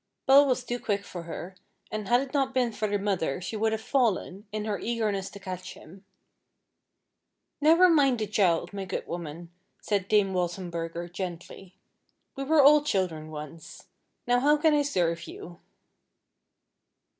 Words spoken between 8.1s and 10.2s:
the child, my good woman," said